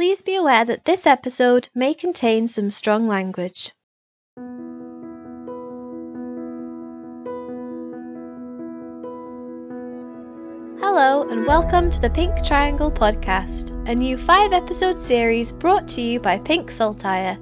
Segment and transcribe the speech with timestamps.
[0.00, 3.72] Please be aware that this episode may contain some strong language.
[10.80, 16.00] Hello, and welcome to the Pink Triangle Podcast, a new five episode series brought to
[16.00, 17.38] you by Pink Saltire,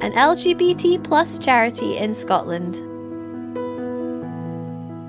[0.00, 2.76] an LGBT plus charity in Scotland.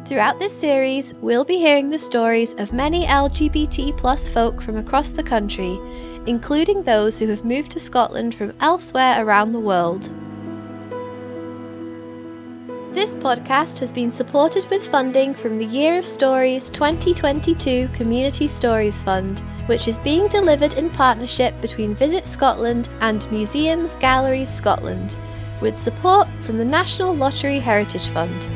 [0.06, 5.14] Throughout this series, we'll be hearing the stories of many LGBT plus folk from across
[5.14, 5.80] the country,
[6.26, 10.12] including those who have moved to Scotland from elsewhere around the world.
[12.92, 19.02] This podcast has been supported with funding from the Year of Stories 2022 Community Stories
[19.02, 25.16] Fund, which is being delivered in partnership between Visit Scotland and Museums Galleries Scotland,
[25.62, 28.48] with support from the National Lottery Heritage Fund.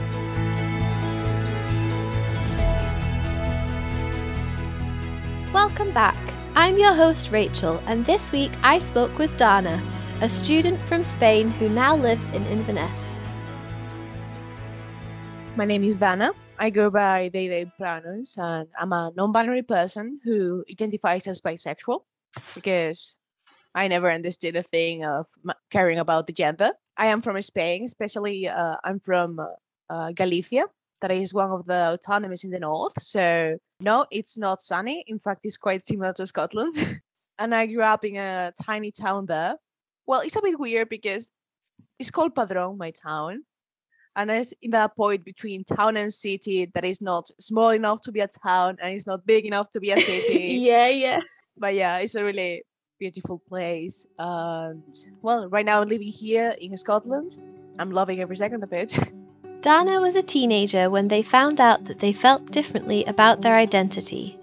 [5.54, 6.33] Welcome back.
[6.56, 9.82] I'm your host Rachel, and this week I spoke with Dana,
[10.22, 13.18] a student from Spain who now lives in Inverness.
[15.56, 16.32] My name is Dana.
[16.60, 21.42] I go by they, they pronouns, and I'm a non binary person who identifies as
[21.42, 22.02] bisexual
[22.54, 23.18] because
[23.74, 25.26] I never understood the thing of
[25.72, 26.70] caring about the gender.
[26.98, 29.40] I am from Spain, especially uh, I'm from
[29.90, 30.66] uh, Galicia,
[31.04, 32.94] that is one of the autonomies in the north.
[33.02, 35.04] So, no, it's not sunny.
[35.08, 36.76] In fact, it's quite similar to Scotland.
[37.40, 39.56] and I grew up in a tiny town there.
[40.08, 41.30] Well, it's a bit weird because
[42.00, 43.44] it's called Padrón, my town
[44.16, 48.12] and it's in that point between town and city that is not small enough to
[48.12, 50.60] be a town and it's not big enough to be a city.
[50.62, 51.20] yeah, yeah.
[51.58, 52.64] But yeah, it's a really
[52.98, 54.06] beautiful place.
[54.18, 54.84] And
[55.22, 57.36] well, right now I'm living here in Scotland.
[57.80, 58.98] I'm loving every second of it.
[59.64, 64.38] Dana was a teenager when they found out that they felt differently about their identity.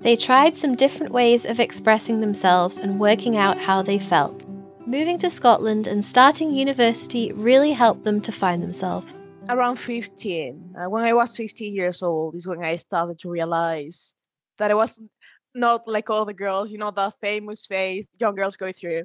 [0.00, 4.44] They tried some different ways of expressing themselves and working out how they felt.
[4.84, 9.06] Moving to Scotland and starting university really helped them to find themselves.
[9.48, 14.12] Around 15, uh, when I was 15 years old, is when I started to realize
[14.58, 14.98] that I was
[15.54, 19.04] not like all the girls, you know, the famous face young girls go through.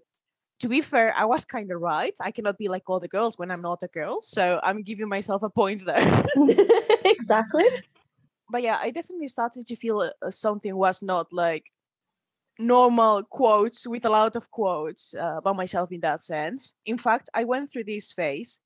[0.60, 2.14] To be fair, I was kind of right.
[2.20, 4.22] I cannot be like all the girls when I'm not a girl.
[4.22, 6.24] So I'm giving myself a point there.
[7.06, 7.66] exactly.
[8.52, 11.66] But yeah, I definitely started to feel uh, something was not like
[12.58, 16.74] normal quotes with a lot of quotes uh, about myself in that sense.
[16.86, 18.60] In fact, I went through this phase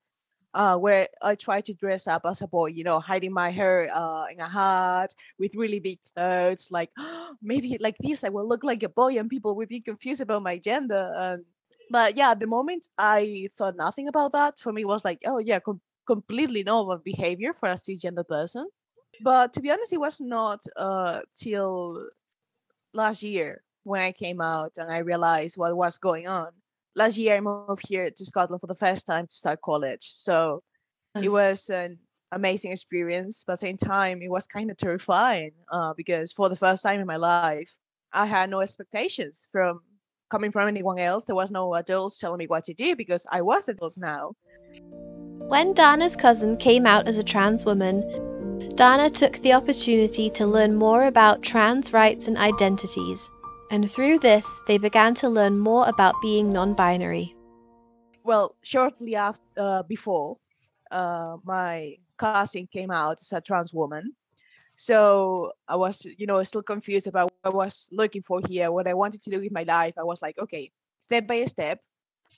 [0.54, 3.90] uh, where I tried to dress up as a boy, you know, hiding my hair
[3.94, 8.48] uh, in a hat with really big clothes, like oh, maybe like this I will
[8.48, 11.12] look like a boy and people will be confused about my gender.
[11.16, 11.44] And
[11.90, 14.60] but yeah, at the moment I thought nothing about that.
[14.60, 18.68] For me, it was like, oh yeah, com- completely normal behavior for a cisgender person.
[19.20, 22.10] But to be honest, it was not uh, till
[22.94, 26.50] last year when I came out and I realized what was going on.
[26.96, 30.14] Last year, I moved here to Scotland for the first time to start college.
[30.16, 30.62] So
[31.20, 31.98] it was an
[32.32, 36.50] amazing experience, but at the same time, it was kind of terrifying uh, because for
[36.50, 37.76] the first time in my life,
[38.14, 39.82] I had no expectations from
[40.34, 41.26] coming from anyone else.
[41.26, 44.36] There was no adults telling me what to do because I was adult now.
[45.54, 47.96] When Dana's cousin came out as a trans woman,
[48.76, 53.30] Dana took the opportunity to learn more about trans rights and identities
[53.74, 57.36] and through this, they began to learn more about being non binary.
[58.24, 60.38] Well, shortly after, uh, before,
[60.92, 64.14] uh, my cousin came out as a trans woman.
[64.76, 68.88] So I was, you know, still confused about what I was looking for here, what
[68.88, 69.94] I wanted to do with my life.
[69.98, 71.80] I was like, okay, step by step.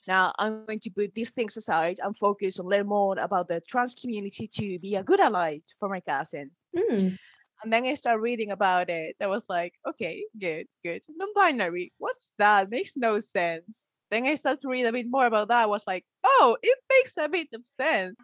[0.06, 3.62] Now I'm going to put these things aside and focus on learn more about the
[3.66, 6.50] trans community to be a good ally for my cousin.
[6.76, 7.16] Mm.
[7.64, 9.16] And then I started reading about it.
[9.20, 11.00] I was like, okay, good, good.
[11.08, 12.68] Non-binary, what's that?
[12.68, 13.94] Makes no sense.
[14.10, 15.62] Then I started to read a bit more about that.
[15.62, 18.16] I was like, oh, it makes a bit of sense.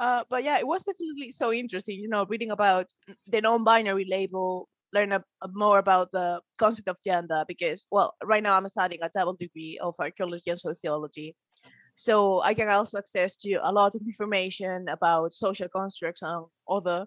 [0.00, 2.86] Uh, but yeah, it was definitely so interesting, you know, reading about
[3.26, 8.42] the non-binary label, learn a, a more about the concept of gender because, well, right
[8.42, 11.34] now I'm studying a double degree of archaeology and sociology.
[11.94, 17.06] So I can also access to a lot of information about social constructs and other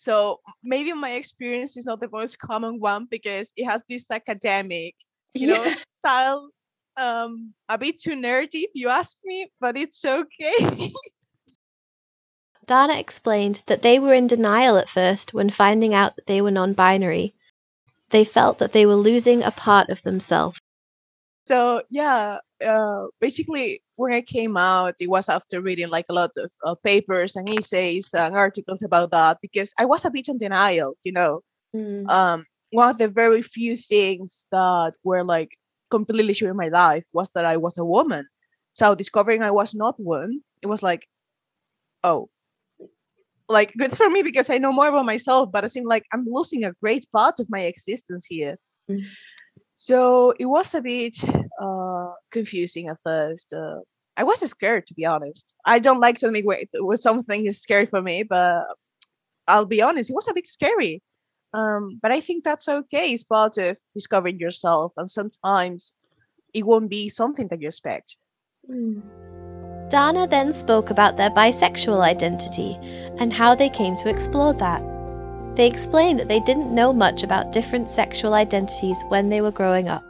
[0.00, 4.94] so maybe my experience is not the most common one because it has this academic,
[5.34, 5.54] you yeah.
[5.58, 6.50] know, style.
[6.96, 10.92] Um, a bit too nerdy if you ask me, but it's okay.
[12.70, 16.52] Dana explained that they were in denial at first when finding out that they were
[16.52, 17.34] non binary.
[18.10, 20.60] They felt that they were losing a part of themselves.
[21.48, 26.30] So, yeah, uh, basically, when I came out, it was after reading like a lot
[26.36, 30.38] of uh, papers and essays and articles about that because I was a bit in
[30.38, 31.40] denial, you know.
[31.74, 32.08] Mm.
[32.08, 35.58] Um, one of the very few things that were like
[35.90, 38.28] completely changed my life was that I was a woman.
[38.74, 41.08] So discovering I was not one, it was like,
[42.04, 42.28] oh,
[43.50, 46.24] like good for me because I know more about myself, but I seemed like I'm
[46.26, 48.56] losing a great part of my existence here.
[48.88, 49.02] Mm.
[49.74, 51.16] So it was a bit
[51.60, 53.52] uh, confusing at first.
[53.52, 53.80] Uh,
[54.16, 55.52] I was scared to be honest.
[55.64, 56.44] I don't like to admit
[56.74, 58.66] when something is scary for me, but
[59.48, 61.02] I'll be honest, it was a bit scary.
[61.52, 63.12] Um, but I think that's okay.
[63.12, 65.96] It's part of discovering yourself, and sometimes
[66.54, 68.16] it won't be something that you expect.
[68.70, 69.29] Mm.
[69.90, 72.78] Dana then spoke about their bisexual identity
[73.18, 74.84] and how they came to explore that.
[75.56, 79.88] They explained that they didn't know much about different sexual identities when they were growing
[79.88, 80.04] up.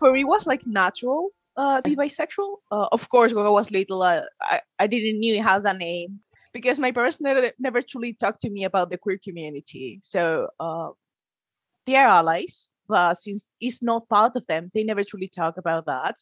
[0.00, 2.56] For me, it was like natural uh, to be bisexual.
[2.72, 5.72] Uh, of course, when I was little, uh, I, I didn't knew it has a
[5.72, 6.18] name
[6.52, 10.00] because my parents never, never truly talked to me about the queer community.
[10.02, 10.88] So uh,
[11.86, 15.86] they are allies, but since it's not part of them, they never truly talk about
[15.86, 16.16] that.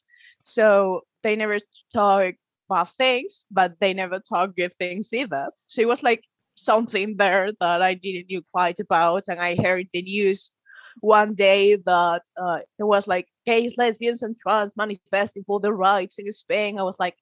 [0.45, 1.59] So they never
[1.93, 2.35] talk
[2.69, 5.49] bad things, but they never talk good things either.
[5.67, 6.23] So it was like
[6.55, 10.53] something there that I didn't know quite about, and I heard the news
[11.01, 16.19] one day that uh, there was like gays, lesbians, and trans manifesting for their rights
[16.19, 16.79] in Spain.
[16.79, 17.17] I was like,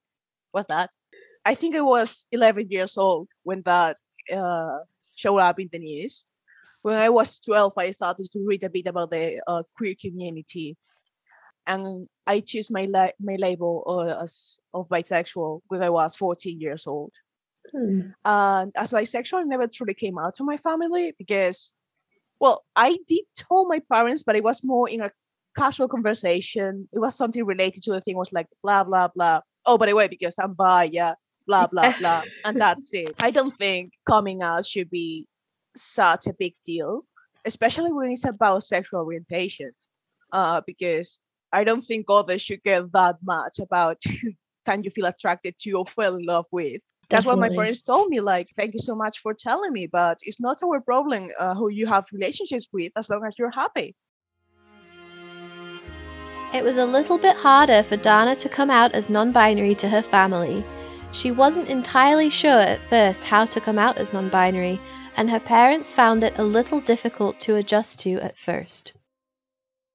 [0.52, 0.90] what's that?
[1.44, 3.98] I think I was 11 years old when that
[4.34, 4.78] uh,
[5.14, 6.26] showed up in the news.
[6.86, 10.76] When I was 12, I started to read a bit about the uh, queer community,
[11.66, 16.60] and I chose my la- my label uh, as of bisexual when I was 14
[16.60, 17.10] years old.
[17.72, 18.10] Hmm.
[18.24, 21.74] And as bisexual, I never truly came out to my family because,
[22.38, 25.10] well, I did tell my parents, but it was more in a
[25.56, 26.88] casual conversation.
[26.92, 29.40] It was something related to the thing was like blah blah blah.
[29.64, 31.14] Oh, by the way, because I'm bi, yeah,
[31.48, 33.12] blah blah blah, and that's it.
[33.20, 35.26] I don't think coming out should be
[35.76, 37.04] such a big deal,
[37.44, 39.70] especially when it's about sexual orientation.
[40.32, 41.20] Uh, because
[41.52, 44.32] I don't think others should care that much about who
[44.66, 46.82] can you feel attracted to or fall in love with.
[47.08, 47.40] That's Definitely.
[47.40, 48.20] what my parents told me.
[48.20, 51.70] Like, thank you so much for telling me, but it's not our problem uh, who
[51.70, 53.94] you have relationships with as long as you're happy.
[56.52, 59.88] It was a little bit harder for Dana to come out as non binary to
[59.88, 60.64] her family.
[61.12, 64.80] She wasn't entirely sure at first how to come out as non binary,
[65.16, 68.92] and her parents found it a little difficult to adjust to at first.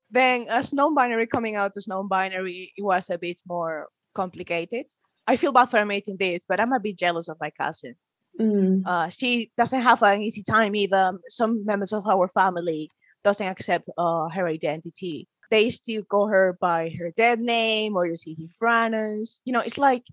[0.10, 4.86] Then, as non binary, coming out as non binary, it was a bit more complicated.
[5.28, 7.96] I feel bad for admitting this, but I'm a bit jealous of my cousin.
[8.40, 8.84] Mm.
[8.86, 11.14] Uh, she doesn't have an easy time either.
[11.30, 12.90] Some members of our family
[13.24, 18.16] doesn't accept uh, her identity they still call her by her dead name or you
[18.16, 19.42] see his pronouns.
[19.46, 20.04] You know, it's like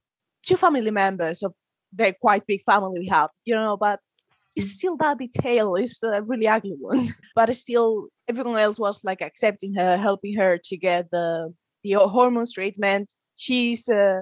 [0.45, 1.55] two family members of
[1.95, 4.01] the quite big family we have, you know, but
[4.59, 7.15] it's still that detail is a really ugly one.
[7.35, 12.53] but still, everyone else was like accepting her, helping her to get the the hormones
[12.53, 13.13] treatment.
[13.37, 14.21] She's uh,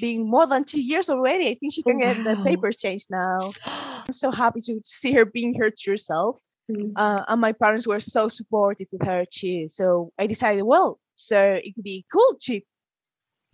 [0.00, 1.48] being more than two years already.
[1.48, 3.50] I think she can get the papers changed now.
[3.66, 6.38] I'm so happy to see her being her true self.
[6.70, 6.92] Mm.
[6.96, 9.68] Uh, and my parents were so supportive with her too.
[9.68, 12.60] So I decided, well, so it could be cool to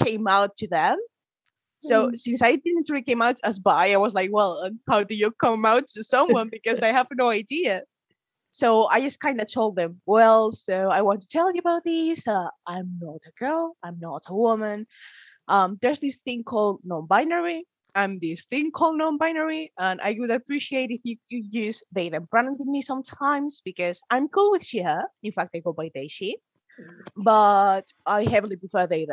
[0.04, 0.98] came out to them.
[1.82, 2.18] So mm.
[2.24, 5.30] since I didn't really came out as bi, I was like, well, how do you
[5.32, 6.48] come out to someone?
[6.50, 7.82] Because I have no idea.
[8.52, 11.84] So I just kind of told them, well, so I want to tell you about
[11.84, 12.28] this.
[12.28, 13.76] Uh, I'm not a girl.
[13.82, 14.86] I'm not a woman.
[15.48, 17.66] Um, there's this thing called non-binary.
[17.94, 22.26] I'm this thing called non-binary, and I would appreciate if you could use they them
[22.30, 25.04] pronouns with me sometimes because I'm cool with she her.
[25.22, 26.38] In fact, I go by they she,
[27.16, 29.06] but I heavily prefer they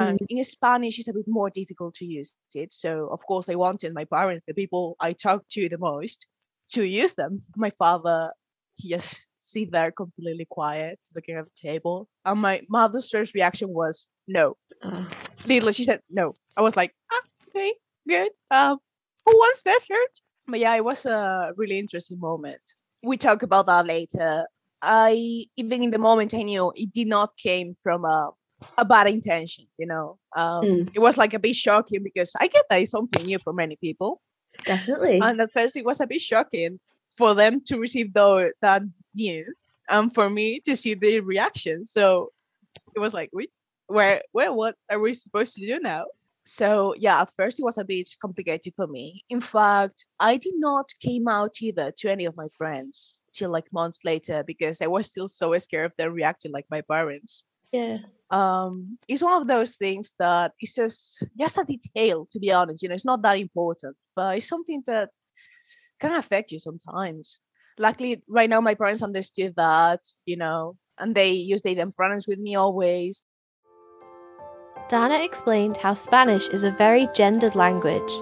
[0.00, 0.26] And mm.
[0.28, 2.72] in Spanish, it's a bit more difficult to use it.
[2.72, 6.26] So of course, I wanted my parents, the people I talk to the most,
[6.72, 7.42] to use them.
[7.56, 8.32] My father,
[8.76, 12.08] he just sit there completely quiet, looking at the table.
[12.24, 14.56] And my mother's first reaction was no.
[14.82, 15.04] Uh.
[15.46, 16.34] Literally, she said no.
[16.56, 17.74] I was like, ah, okay,
[18.08, 18.30] good.
[18.50, 18.78] Um,
[19.24, 20.20] who wants dessert?
[20.46, 22.60] But yeah, it was a really interesting moment.
[23.02, 24.46] We talk about that later.
[24.82, 28.30] I even in the moment I knew it did not came from a
[28.78, 30.18] a bad intention, you know.
[30.34, 30.96] Um, mm.
[30.96, 33.76] It was like a bit shocking because I get that it's something new for many
[33.76, 34.20] people.
[34.64, 35.20] Definitely.
[35.20, 38.82] And at first it was a bit shocking for them to receive though that
[39.14, 39.54] news
[39.88, 41.84] and for me to see the reaction.
[41.84, 42.32] So
[42.94, 43.50] it was like, wait,
[43.86, 46.04] where, where, what are we supposed to do now?
[46.46, 50.54] so yeah at first it was a bit complicated for me in fact i did
[50.56, 54.86] not came out either to any of my friends till like months later because i
[54.86, 57.44] was still so scared of them reacting like my parents
[57.76, 57.96] yeah
[58.30, 62.82] um it's one of those things that it's just just a detail to be honest
[62.82, 65.10] you know it's not that important but it's something that
[66.00, 67.40] can affect you sometimes
[67.78, 72.26] luckily right now my parents understood that you know and they use they them pronouns
[72.26, 73.22] with me always.
[74.88, 78.12] Dana explained how Spanish is a very gendered language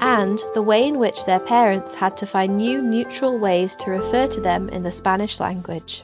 [0.00, 4.26] and the way in which their parents had to find new neutral ways to refer
[4.26, 6.02] to them in the Spanish language.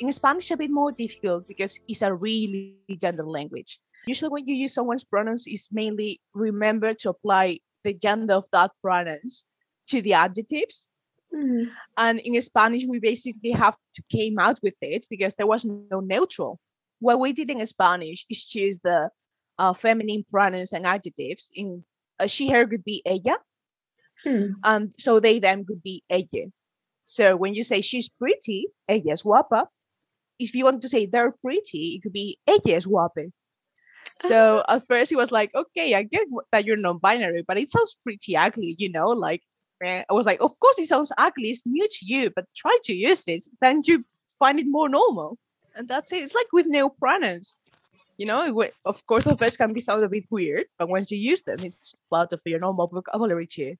[0.00, 3.78] In Spanish, a bit more difficult because it's a really gender language.
[4.06, 8.72] Usually, when you use someone's pronouns, it's mainly remember to apply the gender of that
[8.82, 9.44] pronouns
[9.88, 10.90] to the adjectives.
[11.34, 11.68] Mm.
[11.98, 16.00] And in Spanish, we basically have to came out with it because there was no
[16.00, 16.58] neutral.
[17.00, 19.10] What we did in Spanish is choose the
[19.58, 21.50] uh, feminine pronouns and adjectives.
[21.54, 21.84] In
[22.18, 23.38] uh, she, her could be ella,
[24.24, 24.52] Hmm.
[24.64, 26.50] and so they, them could be ella.
[27.04, 29.66] So when you say she's pretty, ella es guapa.
[30.40, 33.30] If you want to say they're pretty, it could be ella es guapa.
[34.22, 37.96] So at first he was like, okay, I get that you're non-binary, but it sounds
[38.02, 39.08] pretty ugly, you know?
[39.08, 39.42] Like
[39.82, 42.76] eh, I was like, of course it sounds ugly, it's new to you, but try
[42.84, 44.04] to use it, then you
[44.38, 45.38] find it more normal.
[45.76, 46.22] And that's it.
[46.22, 47.58] It's like with new pronouns.
[48.18, 51.18] You know, of course the first can be sound a bit weird, but once you
[51.18, 53.76] use them, it's part of your normal vocabulary too.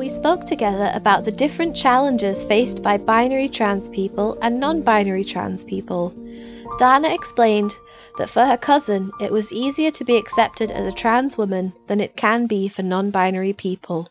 [0.00, 5.24] We spoke together about the different challenges faced by binary trans people and non binary
[5.24, 6.14] trans people.
[6.78, 7.76] Dana explained
[8.16, 12.00] that for her cousin, it was easier to be accepted as a trans woman than
[12.00, 14.08] it can be for non binary people.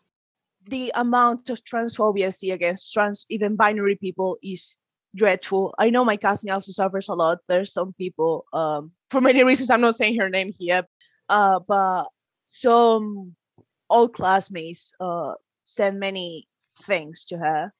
[0.67, 4.77] the amount of transphobia I see against trans even binary people is
[5.15, 5.73] dreadful.
[5.79, 7.39] I know my cousin also suffers a lot.
[7.47, 10.83] There's some people, um, for many reasons, I'm not saying her name here,
[11.29, 12.09] uh, but
[12.45, 13.35] some
[13.89, 15.33] old classmates uh,
[15.69, 16.47] send many
[16.81, 17.71] things to her.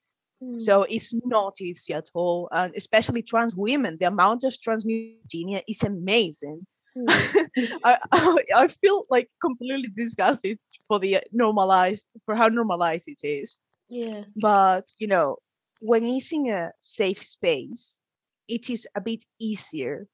[0.42, 0.58] Hmm.
[0.58, 3.98] So it's not easy at all, and especially trans women.
[4.00, 6.66] The amount of trans is amazing.
[6.96, 7.06] Hmm.
[7.84, 13.22] I, I I feel like completely disgusted for the uh, normalized for how normalized it
[13.24, 13.60] is.
[13.90, 14.24] yeah.
[14.36, 15.38] But you know,
[15.82, 18.00] when it's in a safe space,
[18.48, 20.08] it is a bit easier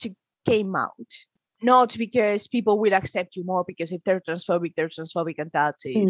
[0.00, 1.10] to came out.
[1.60, 5.82] Not because people will accept you more because if they're transphobic, they're transphobic and that's
[5.84, 6.08] it.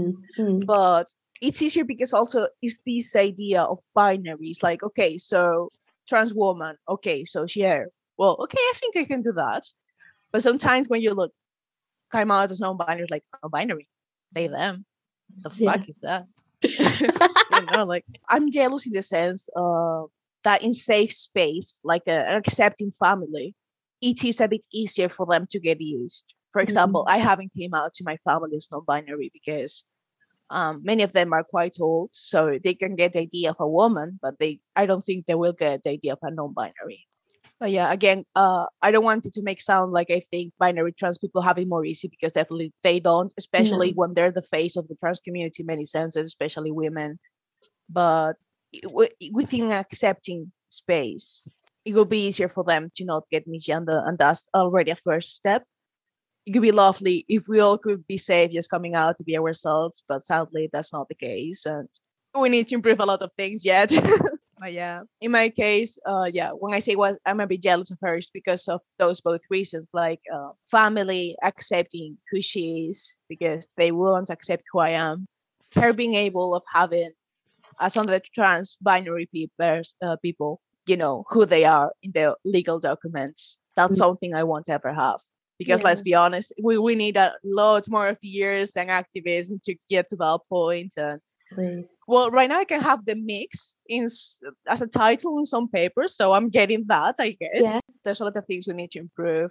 [0.67, 1.09] But
[1.41, 4.63] it's easier because also is this idea of binaries.
[4.63, 5.73] Like, okay, so
[6.09, 7.89] trans woman, okay, so she hair.
[8.19, 9.65] Well, okay, I think I can do that.
[10.33, 11.33] But sometimes when you look
[12.11, 13.89] come out as non-binary, like a binary.
[14.33, 14.85] They them.
[15.43, 15.73] The Yeah.
[15.73, 16.27] fuck is that?
[16.63, 20.03] you know, like I'm jealous in the sense uh,
[20.45, 23.55] that in safe space, like a, an accepting family,
[24.01, 26.25] it is a bit easier for them to get used.
[26.53, 29.85] For example, I haven't came out to my family as non-binary because
[30.51, 33.69] um, many of them are quite old, so they can get the idea of a
[33.69, 37.07] woman, but they I don't think they will get the idea of a non-binary.
[37.61, 40.93] But yeah, again, uh, I don't want it to make sound like I think binary
[40.93, 44.77] trans people have it more easy because definitely they don't, especially when they're the face
[44.77, 47.19] of the trans community in many senses, especially women.
[47.91, 48.35] But
[49.33, 51.49] within accepting space,
[51.89, 55.35] it will be easier for them to not get misgender, and that's already a first
[55.35, 55.65] step.
[56.45, 59.39] It could be lovely if we all could be safe just coming out to be
[59.39, 61.89] ourselves, but sadly that's not the case, and
[62.35, 63.91] we need to improve a lot of things yet.
[64.59, 67.91] but yeah, in my case, uh, yeah, when I say what I'm a bit jealous
[67.91, 73.67] of her, because of those both reasons, like uh, family accepting who she is because
[73.79, 75.27] they won't accept who I am,
[75.75, 77.13] her being able of having
[77.81, 82.79] as the trans binary people, uh, people, you know, who they are in their legal
[82.81, 83.61] documents.
[83.77, 83.99] That's Mm.
[83.99, 85.21] something I won't ever have.
[85.59, 89.75] Because let's be honest, we, we need a lot more of years and activism to
[89.91, 90.95] get to that point.
[90.97, 91.21] And
[92.07, 94.05] well, right now I can have the mix in
[94.69, 97.17] as a title in some papers, so I'm getting that.
[97.19, 97.81] I guess Yeah.
[98.05, 99.51] there's a lot of things we need to improve.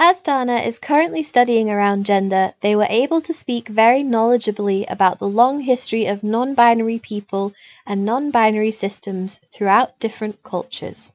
[0.00, 5.18] As Dana is currently studying around gender, they were able to speak very knowledgeably about
[5.18, 7.52] the long history of non binary people
[7.84, 11.12] and non binary systems throughout different cultures.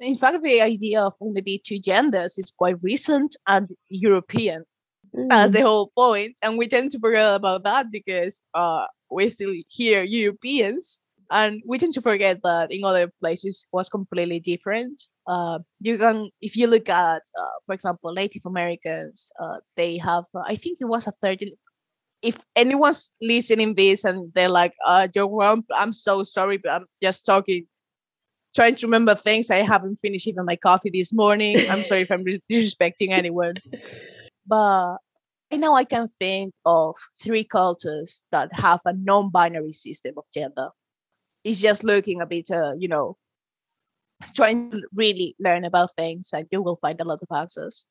[0.00, 4.64] In fact, the idea of only be two genders is quite recent and European.
[5.12, 9.54] That's the whole point, and we tend to forget about that because uh, we still
[9.68, 11.00] here Europeans,
[11.30, 15.06] and we tend to forget that in other places was completely different.
[15.26, 20.24] Uh, you can, if you look at, uh, for example, Native Americans, uh, they have,
[20.34, 21.56] uh, I think it was a thirteen.
[22.22, 25.08] If anyone's listening this and they're like, uh,
[25.42, 27.66] I'm, I'm so sorry, but I'm just talking,
[28.54, 29.50] trying to remember things.
[29.50, 31.58] I haven't finished even my coffee this morning.
[31.68, 33.54] I'm sorry if I'm disrespecting anyone
[34.46, 34.96] but
[35.52, 40.70] I know I can think of three cultures that have a non-binary system of gender.
[41.44, 43.16] It's just looking a bit, uh, you know,
[44.34, 47.86] trying to really learn about things, and you will find a lot of answers.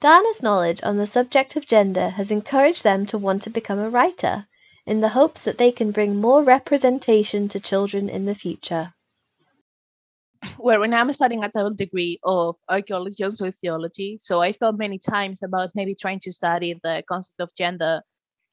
[0.00, 3.90] Dana's knowledge on the subject of gender has encouraged them to want to become a
[3.90, 4.46] writer.
[4.86, 8.94] in the hopes that they can bring more representation to children in the future.
[10.58, 14.98] Well, when I'm studying a double degree of archaeology and sociology, so I thought many
[14.98, 18.02] times about maybe trying to study the concept of gender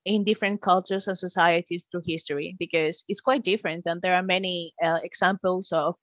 [0.06, 4.74] in different cultures and societies through history because it's quite different and there are many
[4.82, 5.96] uh, examples of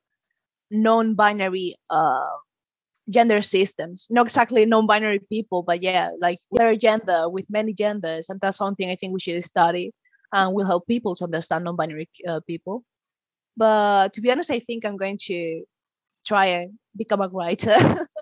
[0.74, 2.30] non-binary uh,
[3.10, 4.08] gender systems.
[4.10, 8.90] Not exactly non-binary people but yeah like their gender with many genders and that's something
[8.90, 9.92] i think we should study
[10.32, 12.84] and will help people to understand non-binary uh, people.
[13.56, 15.64] But to be honest i think i'm going to
[16.26, 17.76] try and become a writer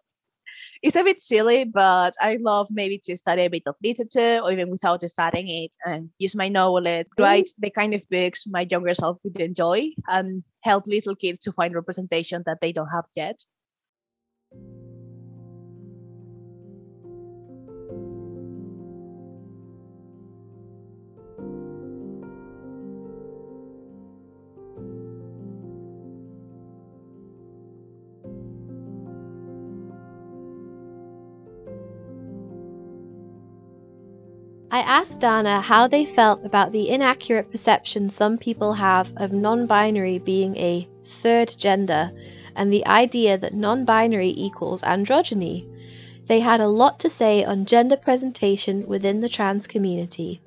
[0.82, 4.50] it's a bit silly, but I love maybe to study a bit of literature or
[4.50, 8.94] even without studying it and use my knowledge, write the kind of books my younger
[8.94, 13.44] self would enjoy and help little kids to find representation that they don't have yet.
[34.72, 39.66] I asked Dana how they felt about the inaccurate perception some people have of non
[39.66, 42.10] binary being a third gender
[42.56, 45.68] and the idea that non binary equals androgyny.
[46.26, 50.40] They had a lot to say on gender presentation within the trans community.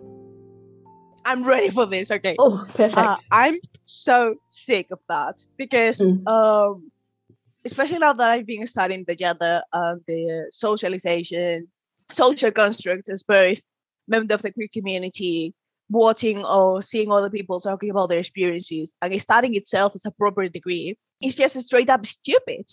[1.24, 2.10] I'm ready for this.
[2.10, 2.36] Okay.
[2.40, 2.98] Oh, perfect.
[2.98, 6.26] Uh, I'm so sick of that because, mm.
[6.26, 6.92] um,
[7.64, 11.68] especially now that I've been studying the gender and the socialization,
[12.12, 13.62] social constructs as both
[14.08, 15.54] member of the queer community
[15.90, 20.48] watching or seeing other people talking about their experiences and studying itself as a proper
[20.48, 22.66] degree is just straight up stupid.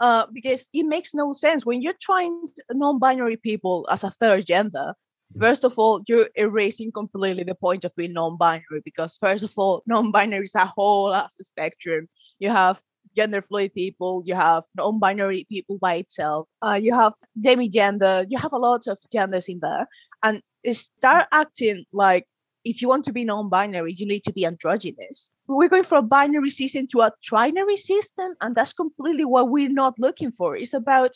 [0.00, 4.92] Uh, because it makes no sense when you're trying non-binary people as a third gender.
[5.38, 9.82] First of all, you're erasing completely the point of being non-binary because first of all,
[9.86, 12.06] non-binary is a whole ass spectrum.
[12.38, 12.82] You have
[13.16, 18.52] gender fluid people, you have non-binary people by itself, uh, you have demi-gender, you have
[18.52, 19.88] a lot of genders in there,
[20.22, 22.26] and start acting like
[22.64, 25.30] if you want to be non-binary, you need to be androgynous.
[25.46, 29.70] We're going from a binary system to a trinary system, and that's completely what we're
[29.70, 30.56] not looking for.
[30.56, 31.12] It's about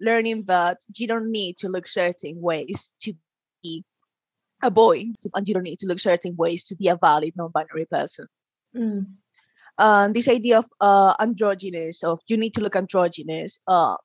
[0.00, 3.14] learning that you don't need to look certain ways to
[3.62, 3.84] be
[4.62, 7.86] a boy, and you don't need to look certain ways to be a valid non-binary
[7.86, 8.26] person.
[8.76, 9.06] Mm.
[9.78, 13.96] Um, this idea of uh, androgynous, of you need to look androgynous, uh,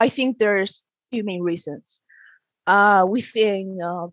[0.00, 2.02] I think there's two main reasons.
[2.66, 4.06] Uh, within uh,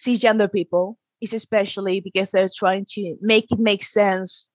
[0.00, 4.48] cisgender people is especially because they're trying to make it make sense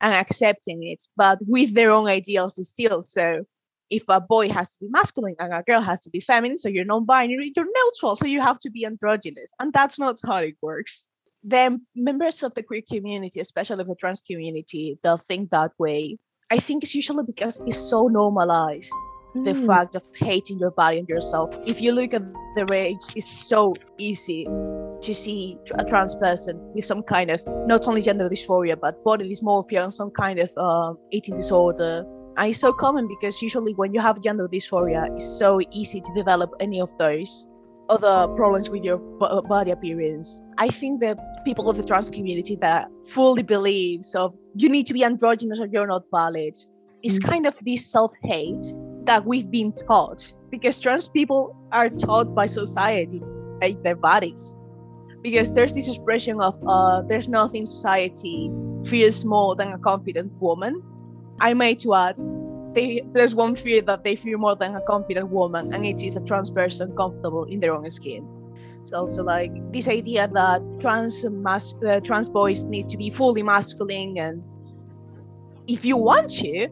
[0.00, 3.02] and accepting it, but with their own ideals still.
[3.02, 3.44] So
[3.90, 6.68] if a boy has to be masculine and a girl has to be feminine, so
[6.68, 9.52] you're non-binary, you're neutral, so you have to be androgynous.
[9.58, 11.06] And that's not how it works.
[11.42, 16.18] Then members of the queer community, especially the trans community, they'll think that way.
[16.50, 18.92] I think it's usually because it's so normalized
[19.34, 19.66] the mm.
[19.66, 21.54] fact of hating your body and yourself.
[21.66, 22.22] If you look at
[22.56, 27.86] the rage, it's so easy to see a trans person with some kind of not
[27.88, 32.04] only gender dysphoria but body dysmorphia and some kind of uh, eating disorder.
[32.36, 36.14] And it's so common because usually when you have gender dysphoria, it's so easy to
[36.14, 37.46] develop any of those
[37.88, 40.42] other problems with your b- body appearance.
[40.58, 44.92] I think that people of the trans community that fully believe so you need to
[44.92, 46.56] be androgynous or you're not valid
[47.02, 47.24] is mm.
[47.24, 48.64] kind of this self-hate
[49.04, 53.22] that we've been taught because trans people are taught by society
[53.60, 54.54] hate their bodies.
[55.22, 58.50] Because there's this expression of uh, there's nothing society
[58.84, 60.82] fears more than a confident woman.
[61.40, 62.18] I to add
[62.74, 66.16] they, there's one fear that they fear more than a confident woman and it is
[66.16, 68.26] a trans person comfortable in their own skin.
[68.82, 73.42] It's also like this idea that trans mas- uh, trans boys need to be fully
[73.42, 74.42] masculine and
[75.66, 76.68] if you want to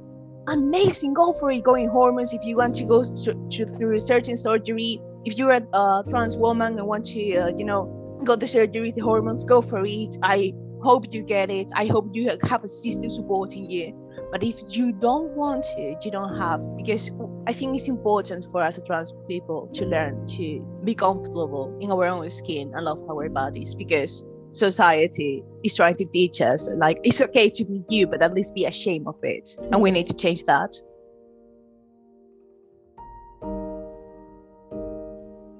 [0.49, 1.15] amazing.
[1.15, 1.63] Go for it.
[1.63, 5.01] Going hormones if you want to go to, to, through certain surgery.
[5.25, 9.03] If you're a trans woman and want to uh, you know go to surgery the
[9.03, 10.17] hormones go for it.
[10.23, 11.71] I hope you get it.
[11.75, 13.95] I hope you have a system supporting you.
[14.31, 17.11] But if you don't want it you don't have because
[17.47, 22.05] i think it's important for us trans people to learn to be comfortable in our
[22.05, 27.21] own skin and love our bodies because society is trying to teach us like it's
[27.21, 29.57] okay to be you but at least be ashamed of it.
[29.73, 30.75] And we need to change that.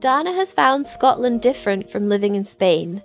[0.01, 3.03] Dana has found Scotland different from living in Spain.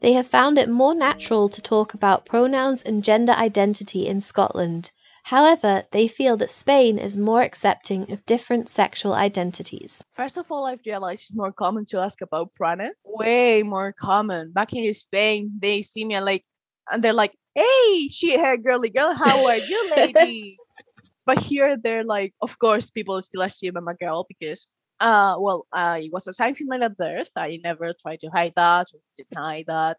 [0.00, 4.90] They have found it more natural to talk about pronouns and gender identity in Scotland,
[5.24, 10.02] However, they feel that Spain is more accepting of different sexual identities.
[10.14, 12.96] First of all, I've realized it's more common to ask about pronouns.
[13.04, 14.52] Way more common.
[14.52, 16.44] Back in Spain, they see me and like,
[16.90, 20.58] and they're like, "Hey, she hair girly girl, how are you, lady?"
[21.24, 24.66] but here they're like, of course, people still assume I'm a girl because,
[25.00, 27.30] uh, well, I was assigned female at birth.
[27.36, 29.98] I never tried to hide that or deny that.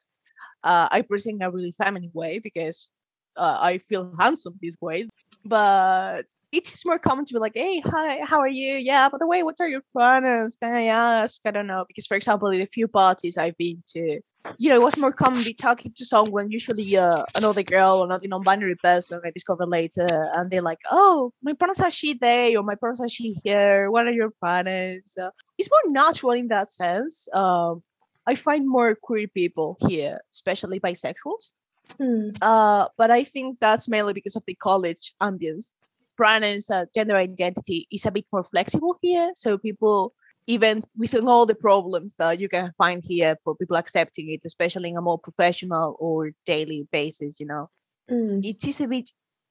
[0.63, 2.89] Uh, I present in a really feminine way because
[3.35, 5.07] uh, I feel handsome this way.
[5.45, 8.75] But it is more common to be like, hey, hi, how are you?
[8.75, 10.55] Yeah, by the way, what are your pronouns?
[10.55, 11.41] Can I ask?
[11.43, 11.83] I don't know.
[11.85, 14.21] Because, for example, in a few parties I've been to,
[14.57, 18.07] you know, it was more common be talking to someone, usually uh, another girl or
[18.07, 22.13] not a non-binary person I discover later, and they're like, oh, my pronouns are she,
[22.13, 23.91] they, or my pronouns are she, here.
[23.91, 25.13] What are your pronouns?
[25.57, 27.27] It's more natural in that sense.
[27.33, 27.83] Um,
[28.25, 31.51] I find more queer people here, especially bisexuals.
[31.99, 32.29] Hmm.
[32.41, 35.71] Uh, but I think that's mainly because of the college ambience.
[36.15, 40.13] Pronouns, uh, gender identity is a bit more flexible here, so people,
[40.45, 44.89] even within all the problems that you can find here, for people accepting it, especially
[44.89, 47.69] in a more professional or daily basis, you know,
[48.09, 48.39] Hmm.
[48.43, 49.09] it is a bit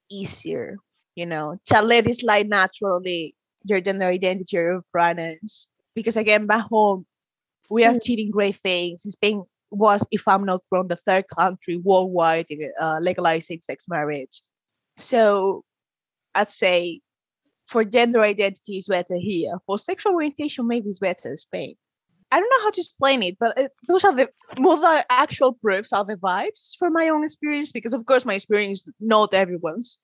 [0.09, 0.77] easier,
[1.15, 5.69] you know, to let it slide naturally your gender identity or your pronouns.
[5.95, 7.05] Because again, back home,
[7.69, 7.97] we are Mm.
[7.97, 9.03] achieving great things.
[9.03, 12.47] Spain was, if I'm not wrong, the third country worldwide
[12.79, 14.41] uh, legalizing sex marriage.
[14.97, 15.63] So
[16.35, 17.01] I'd say
[17.65, 19.53] for gender identity is better here.
[19.65, 21.75] For sexual orientation, maybe it's better in Spain.
[22.31, 25.93] I don't know how to explain it, but those are the more the actual proofs
[25.93, 27.71] are the vibes from my own experience.
[27.71, 29.99] Because of course, my experience not everyone's,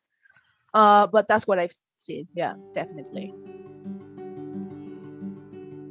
[0.73, 2.27] uh, but that's what I've seen.
[2.36, 3.36] Yeah, definitely.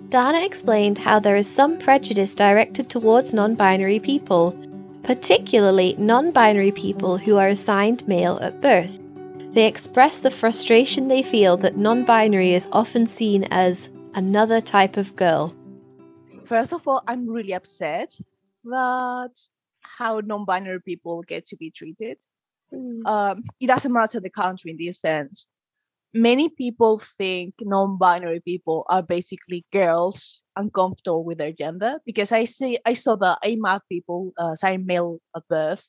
[0.08, 4.56] Dana explained how there is some prejudice directed towards non binary people,
[5.02, 8.98] particularly non binary people who are assigned male at birth.
[9.52, 14.96] They express the frustration they feel that non binary is often seen as another type
[14.96, 15.54] of girl.
[16.46, 18.18] First of all, I'm really upset
[18.64, 19.34] that
[19.98, 22.18] how non-binary people get to be treated.
[22.72, 25.48] um, it doesn't matter the country in this sense.
[26.14, 32.78] Many people think non-binary people are basically girls uncomfortable with their gender because I see
[32.86, 35.86] I saw the AMAB people uh, sign male at birth.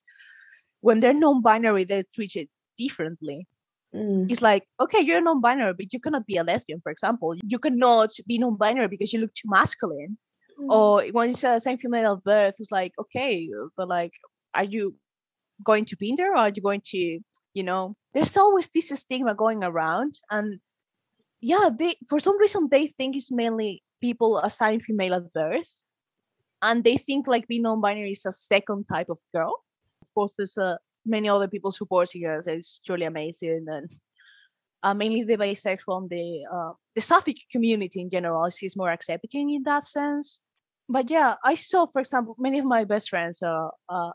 [0.81, 3.47] When they're non-binary, they're treated differently.
[3.95, 4.29] Mm.
[4.29, 7.35] It's like, okay, you're non-binary, but you cannot be a lesbian, for example.
[7.43, 10.17] You cannot be non-binary because you look too masculine.
[10.67, 14.11] Or when it's a same female at birth, it's like, okay, but like,
[14.53, 14.95] are you
[15.63, 17.19] going to be in there or are you going to
[17.53, 20.59] you know there's always this stigma going around and
[21.41, 25.83] yeah they for some reason they think it's mainly people assigned female at birth
[26.61, 29.63] and they think like being non-binary is a second type of girl.
[30.01, 33.89] Of course there's uh, many other people supporting us it's truly amazing and
[34.83, 39.51] uh, mainly the bisexual and the uh, the sapphic community in general is more accepting
[39.51, 40.41] in that sense.
[40.87, 44.11] But yeah i saw for example many of my best friends are uh,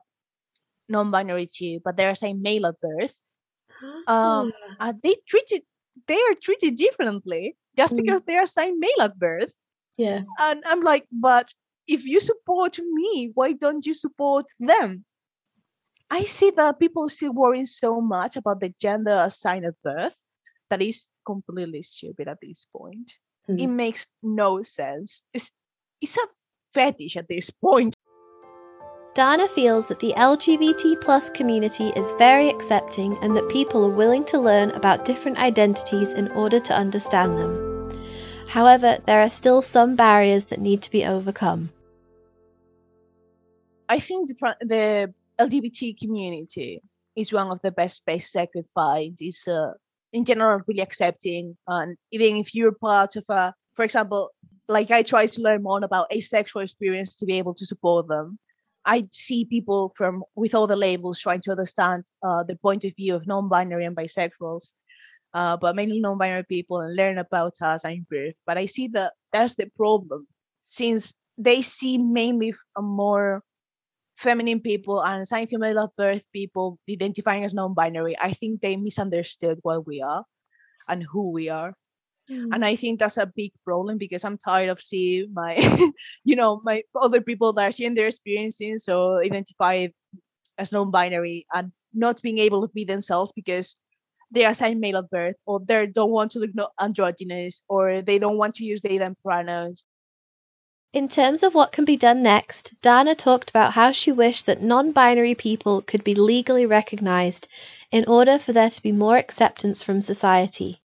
[0.88, 3.14] non-binary too, but they're saying male at birth.
[4.06, 5.62] Um, uh, they treated
[6.08, 7.98] they are treated differently just Mm.
[7.98, 9.54] because they are saying male at birth.
[9.96, 10.22] yeah.
[10.40, 11.52] And I'm like, but
[11.86, 15.04] if you support me, why don't you support them?
[16.10, 20.16] I see that people still worrying so much about the gender assigned at birth
[20.70, 23.12] that is completely stupid at this point.
[23.48, 23.76] It Mm.
[23.76, 25.22] makes no sense.
[25.32, 25.50] It's
[26.00, 26.26] it's a
[26.74, 27.94] fetish at this point.
[29.14, 34.24] Dana feels that the LGBT plus community is very accepting and that people are willing
[34.24, 37.96] to learn about different identities in order to understand them.
[38.48, 41.70] However, there are still some barriers that need to be overcome.
[43.88, 46.80] I think the the LGBT community
[47.14, 49.16] is one of the best spaces I could find.
[49.20, 49.74] Is uh,
[50.12, 54.30] in general really accepting, and even if you're part of a, for example,
[54.66, 58.40] like I try to learn more about asexual experience to be able to support them.
[58.86, 62.92] I see people from with all the labels trying to understand uh, the point of
[62.96, 64.72] view of non-binary and bisexuals,
[65.32, 68.34] uh, but mainly non-binary people and learn about us and improve.
[68.46, 70.26] But I see that that's the problem,
[70.64, 73.42] since they see mainly more
[74.16, 78.16] feminine people and assigned female at birth people identifying as non-binary.
[78.18, 80.24] I think they misunderstood what we are
[80.88, 81.74] and who we are
[82.30, 82.54] Mm.
[82.54, 85.56] and i think that's a big problem because i'm tired of seeing my
[86.24, 89.88] you know my other people that are sharing their experiences so identify
[90.58, 93.76] as non-binary and not being able to be themselves because
[94.30, 98.00] they are assigned male at birth or they don't want to look no- androgynous or
[98.02, 99.84] they don't want to use they them pronouns
[100.94, 104.62] In terms of what can be done next, Dana talked about how she wished that
[104.62, 107.48] non binary people could be legally recognised
[107.90, 110.83] in order for there to be more acceptance from society.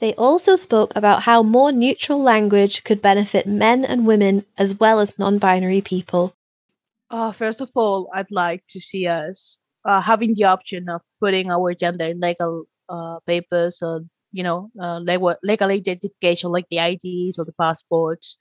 [0.00, 5.00] They also spoke about how more neutral language could benefit men and women as well
[5.00, 6.34] as non binary people.
[7.10, 11.50] Uh, first of all, I'd like to see us uh, having the option of putting
[11.50, 14.00] our gender in legal uh, papers or,
[14.32, 18.36] you know, uh, legal, legal identification like the IDs or the passports.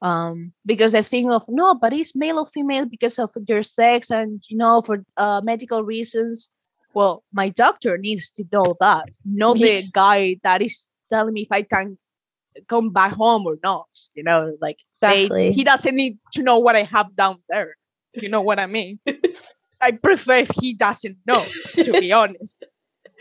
[0.00, 4.10] Um, because I think of no, but it's male or female because of their sex
[4.10, 6.50] and you know for uh, medical reasons
[6.94, 11.52] well, my doctor needs to know that, not the guy that is telling me if
[11.52, 11.98] I can
[12.68, 13.88] come back home or not.
[14.14, 15.48] You know, like exactly.
[15.48, 17.76] they, he doesn't need to know what I have down there.
[18.14, 18.98] You know what I mean?
[19.80, 21.44] I prefer if he doesn't know,
[21.76, 22.64] to be honest.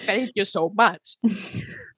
[0.01, 1.17] Thank you so much.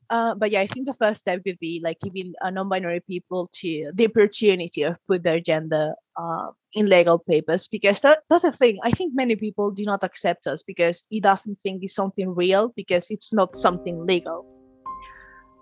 [0.09, 3.49] Uh, but yeah, I think the first step would be like giving uh, non-binary people
[3.53, 8.51] to the opportunity of put their gender uh, in legal papers because that, that's the
[8.51, 8.79] thing.
[8.83, 12.73] I think many people do not accept us because it doesn't think it's something real
[12.75, 14.45] because it's not something legal.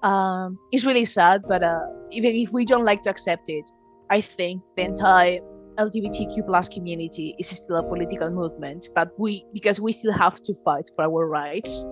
[0.04, 1.80] Um, it's really sad, but uh,
[2.12, 3.70] even if we don't like to accept it,
[4.10, 5.40] I think the entire
[5.78, 8.90] LGBTQ plus community is still a political movement.
[8.96, 11.86] But we because we still have to fight for our rights,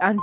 [0.00, 0.18] and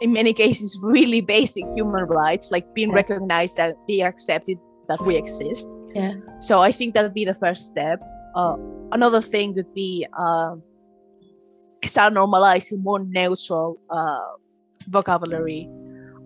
[0.00, 2.96] in many cases really basic human rights like being yeah.
[2.96, 4.58] recognized and being accepted
[4.88, 5.68] that we exist.
[5.94, 6.14] Yeah.
[6.40, 8.00] So i think that would be the first step.
[8.34, 8.56] Uh,
[8.92, 10.56] another thing would be uh,
[11.84, 14.32] start normalizing more neutral uh,
[14.88, 15.68] vocabulary.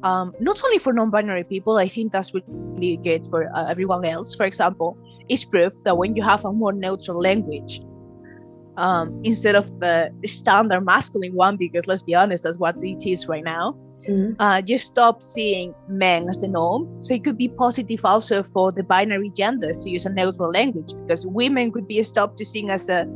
[0.03, 4.35] Um, not only for non-binary people i think that's really good for uh, everyone else.
[4.35, 7.81] For example it's proof that when you have a more neutral language
[8.77, 13.29] um, instead of the standard masculine one, because let's be honest, that's what it is
[13.29, 13.77] right now.
[14.09, 14.41] Mm-hmm.
[14.41, 16.89] Uh, you stop seeing men as the norm.
[17.03, 20.93] So it could be positive also for the binary genders to use a neutral language,
[21.03, 23.07] because women could be stopped to seeing as a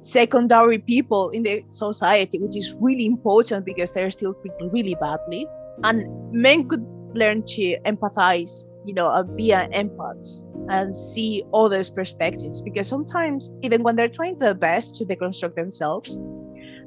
[0.00, 5.46] secondary people in the society, which is really important because they're still treated really badly.
[5.82, 11.90] And men could learn to empathize, you know, uh, be an empaths and see others'
[11.90, 16.18] perspectives because sometimes even when they're trying their best to deconstruct themselves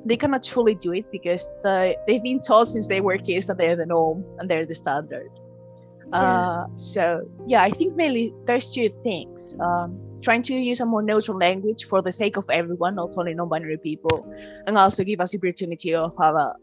[0.05, 3.57] they cannot fully do it because the, they've been told since they were kids that
[3.57, 5.29] they're the norm and they're the standard.
[6.09, 6.19] Yeah.
[6.19, 9.55] uh, so yeah i think mainly there's two things.
[9.59, 13.33] Um, trying to use a more neutral language for the sake of everyone not only
[13.33, 14.25] non-binary people
[14.65, 16.55] and also give us the opportunity of have a,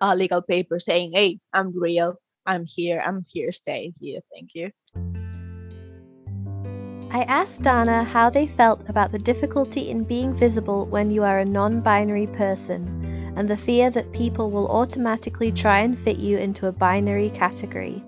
[0.00, 2.16] a legal paper saying hey i'm real.
[2.44, 3.00] I'm here.
[3.06, 3.52] I'm here.
[3.52, 4.20] Staying here.
[4.34, 4.72] Thank you
[7.14, 11.40] I asked Dana how they felt about the difficulty in being visible when you are
[11.40, 16.38] a non binary person and the fear that people will automatically try and fit you
[16.38, 18.02] into a binary category.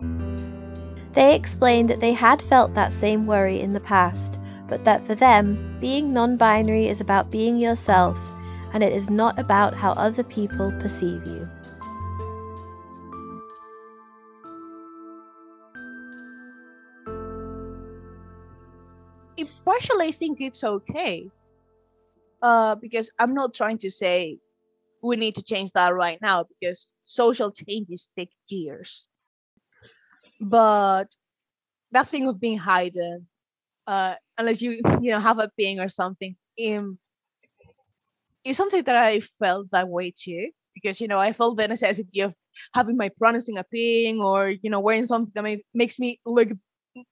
[1.13, 5.15] They explained that they had felt that same worry in the past, but that for
[5.15, 8.19] them, being non binary is about being yourself
[8.73, 11.47] and it is not about how other people perceive you.
[19.65, 21.29] Partially think it's okay.
[22.43, 24.39] Uh, because I'm not trying to say
[25.03, 29.09] we need to change that right now because social changes take years.
[30.51, 31.07] But
[31.93, 33.27] that thing of being hidden,
[33.87, 36.37] uh, unless you you know have a ping or something,
[36.69, 36.99] um,
[38.45, 40.51] is something that I felt that way too.
[40.75, 42.35] Because you know I felt the necessity of
[42.75, 46.21] having my pronouns in a ping or you know wearing something that may, makes me
[46.27, 46.49] look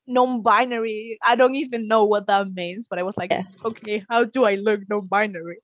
[0.07, 1.19] non-binary.
[1.25, 3.59] I don't even know what that means, but I was like, yes.
[3.65, 5.59] okay, how do I look non-binary?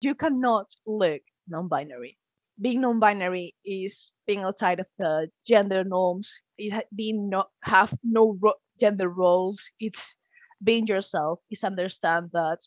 [0.00, 2.18] You cannot look non-binary.
[2.60, 6.30] Being non-binary is being outside of the gender norms.
[6.58, 9.70] Is being not have no ro- gender roles.
[9.80, 10.16] It's
[10.62, 11.40] being yourself.
[11.50, 12.58] It's understand that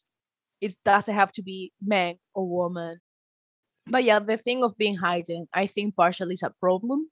[0.62, 3.00] it doesn't have to be man or woman.
[3.88, 7.10] But yeah, the thing of being hidden, I think partially is a problem,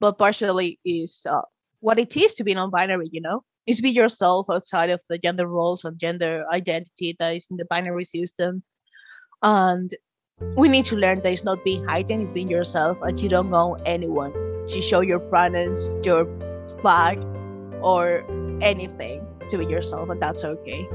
[0.00, 1.42] but partially is uh,
[1.84, 3.42] what it is to be non-binary you know?
[3.66, 7.66] Is be yourself outside of the gender roles and gender identity that is in the
[7.66, 8.62] binary system.
[9.42, 9.94] And
[10.56, 13.50] we need to learn that it's not being hidden it's being yourself and you don't
[13.50, 14.32] know anyone
[14.68, 16.26] to show your pronouns your
[16.80, 17.18] flag
[17.82, 18.24] or
[18.60, 20.88] anything to be yourself and that's okay.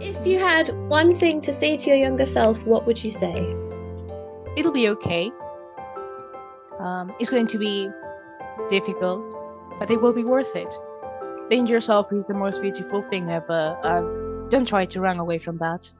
[0.00, 3.67] If you had one thing to say to your younger self what would you say
[4.58, 5.30] it'll be okay.
[6.80, 7.88] Um, it's going to be
[8.68, 9.22] difficult,
[9.78, 10.74] but it will be worth it.
[11.48, 13.76] Being yourself is the most beautiful thing ever.
[14.50, 15.90] Don't try to run away from that.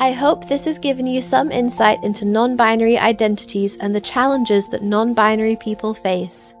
[0.00, 4.68] I hope this has given you some insight into non binary identities and the challenges
[4.68, 6.54] that non binary people face.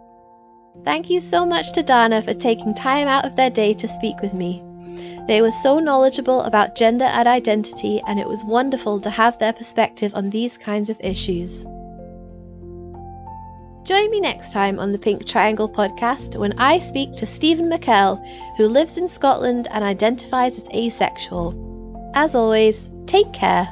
[0.84, 4.20] Thank you so much to Dana for taking time out of their day to speak
[4.20, 4.67] with me.
[5.26, 9.52] They were so knowledgeable about gender and identity, and it was wonderful to have their
[9.52, 11.64] perspective on these kinds of issues.
[13.84, 18.22] Join me next time on the Pink Triangle podcast when I speak to Stephen McKell,
[18.56, 21.54] who lives in Scotland and identifies as asexual.
[22.14, 23.68] As always, take care.